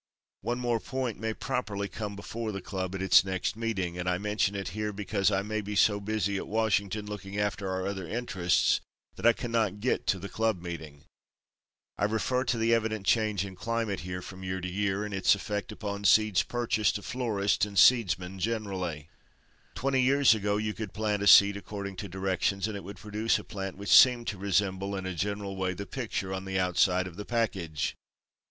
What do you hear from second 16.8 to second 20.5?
of florists and seedsmen generally. Twenty years